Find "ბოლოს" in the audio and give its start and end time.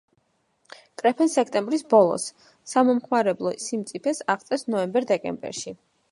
1.93-2.25